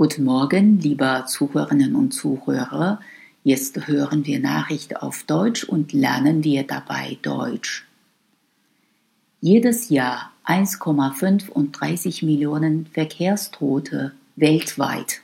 Guten 0.00 0.22
Morgen, 0.22 0.78
liebe 0.78 1.24
Zuhörerinnen 1.26 1.96
und 1.96 2.12
Zuhörer. 2.12 3.00
Jetzt 3.42 3.88
hören 3.88 4.24
wir 4.24 4.38
Nachrichten 4.38 4.94
auf 4.94 5.24
Deutsch 5.24 5.64
und 5.64 5.92
lernen 5.92 6.44
wir 6.44 6.62
dabei 6.62 7.18
Deutsch. 7.22 7.84
Jedes 9.40 9.88
Jahr 9.88 10.30
1,35 10.46 12.24
Millionen 12.24 12.86
Verkehrstote 12.86 14.12
weltweit. 14.36 15.20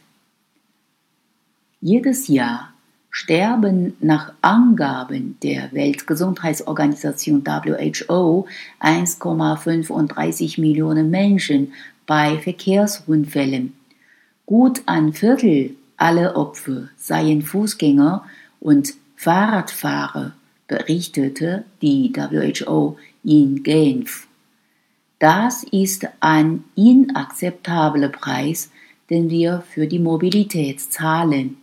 Jedes 1.80 2.26
Jahr 2.26 2.72
sterben 3.10 3.96
nach 4.00 4.32
Angaben 4.40 5.38
der 5.44 5.70
Weltgesundheitsorganisation 5.70 7.46
WHO 7.46 8.48
1,35 8.80 10.60
Millionen 10.60 11.10
Menschen 11.10 11.74
bei 12.06 12.38
Verkehrsunfällen 12.40 13.72
Gut 14.46 14.82
ein 14.86 15.12
Viertel 15.14 15.76
aller 15.96 16.36
Opfer 16.36 16.88
seien 16.96 17.42
Fußgänger 17.42 18.24
und 18.60 18.94
Fahrradfahrer, 19.16 20.34
berichtete 20.66 21.64
die 21.80 22.12
WHO 22.14 22.98
in 23.22 23.62
Genf. 23.62 24.26
Das 25.18 25.64
ist 25.64 26.06
ein 26.20 26.64
inakzeptabler 26.74 28.10
Preis, 28.10 28.70
den 29.08 29.30
wir 29.30 29.64
für 29.70 29.86
die 29.86 29.98
Mobilität 29.98 30.78
zahlen, 30.80 31.56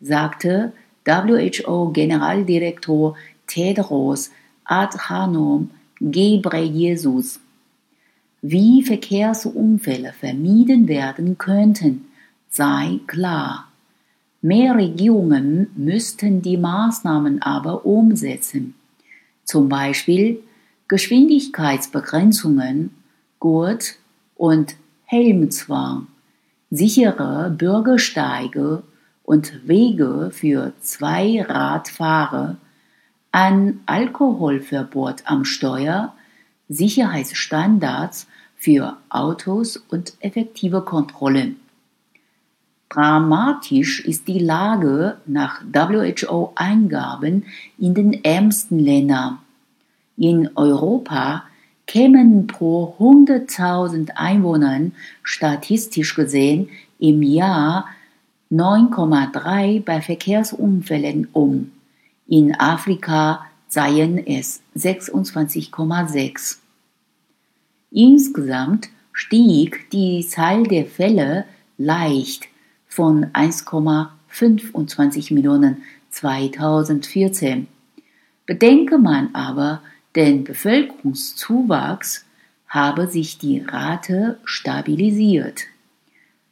sagte 0.00 0.74
WHO-Generaldirektor 1.06 3.16
Tedros 3.46 4.30
Adhanom 4.64 5.70
Ghebreyesus. 6.00 7.40
Wie 8.42 8.82
Verkehrsunfälle 8.82 10.12
vermieden 10.12 10.88
werden 10.88 11.38
könnten, 11.38 12.07
sei 12.50 13.00
klar. 13.06 13.68
Mehr 14.40 14.76
Regierungen 14.76 15.70
müssten 15.76 16.42
die 16.42 16.56
Maßnahmen 16.56 17.42
aber 17.42 17.84
umsetzen. 17.84 18.74
Zum 19.44 19.68
Beispiel 19.68 20.42
Geschwindigkeitsbegrenzungen, 20.88 22.90
Gurt- 23.40 23.96
und 24.36 24.76
Helmzwang, 25.04 26.06
sichere 26.70 27.50
Bürgersteige 27.50 28.82
und 29.24 29.68
Wege 29.68 30.30
für 30.32 30.72
Zweiradfahrer, 30.80 32.56
ein 33.32 33.80
Alkoholverbot 33.86 35.22
am 35.24 35.44
Steuer, 35.44 36.14
Sicherheitsstandards 36.68 38.26
für 38.56 38.96
Autos 39.08 39.76
und 39.76 40.14
effektive 40.20 40.82
Kontrollen. 40.82 41.56
Dramatisch 42.88 44.00
ist 44.00 44.28
die 44.28 44.38
Lage 44.38 45.18
nach 45.26 45.60
WHO-Eingaben 45.70 47.44
in 47.78 47.94
den 47.94 48.24
ärmsten 48.24 48.78
Ländern. 48.78 49.38
In 50.16 50.50
Europa 50.56 51.44
kämen 51.86 52.46
pro 52.46 52.94
100.000 52.98 54.12
Einwohnern 54.14 54.92
statistisch 55.22 56.14
gesehen 56.14 56.70
im 56.98 57.22
Jahr 57.22 57.86
9,3 58.50 59.84
bei 59.84 60.00
Verkehrsunfällen 60.00 61.28
um. 61.32 61.72
In 62.26 62.54
Afrika 62.58 63.44
seien 63.68 64.18
es 64.26 64.62
26,6. 64.76 66.56
Insgesamt 67.90 68.88
stieg 69.12 69.90
die 69.90 70.26
Zahl 70.26 70.62
der 70.62 70.86
Fälle 70.86 71.44
leicht 71.76 72.48
von 72.88 73.26
1,25 73.26 75.34
Millionen 75.34 75.82
2014. 76.10 77.68
Bedenke 78.46 78.98
man 78.98 79.34
aber 79.34 79.82
den 80.16 80.44
Bevölkerungszuwachs, 80.44 82.24
habe 82.66 83.08
sich 83.08 83.38
die 83.38 83.60
Rate 83.60 84.38
stabilisiert. 84.44 85.64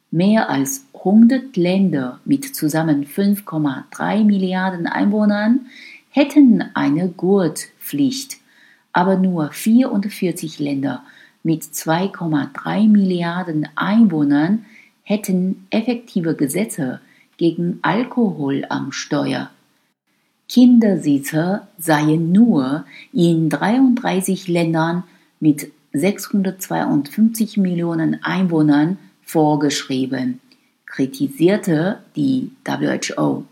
Mehr 0.09 0.49
als 0.49 0.85
100 0.93 1.57
Länder 1.57 2.19
mit 2.25 2.55
zusammen 2.55 3.05
5,3 3.05 4.23
Milliarden 4.23 4.87
Einwohnern 4.87 5.67
hätten 6.09 6.63
eine 6.73 7.09
Gurtpflicht, 7.09 8.37
aber 8.93 9.17
nur 9.17 9.51
44 9.51 10.59
Länder 10.59 11.03
mit 11.43 11.63
2,3 11.63 12.87
Milliarden 12.87 13.67
Einwohnern 13.75 14.65
hätten 15.07 15.65
effektive 15.69 16.35
Gesetze 16.35 16.99
gegen 17.37 17.79
Alkohol 17.81 18.65
am 18.67 18.91
Steuer. 18.91 19.49
Kindersitzer 20.49 21.69
seien 21.77 22.33
nur 22.33 22.85
in 23.13 23.49
33 23.49 24.49
Ländern 24.49 25.03
mit 25.39 25.71
652 25.93 27.55
Millionen 27.55 28.21
Einwohnern 28.21 28.97
vorgeschrieben, 29.23 30.41
kritisierte 30.85 31.99
die 32.17 32.51
WHO. 32.65 33.45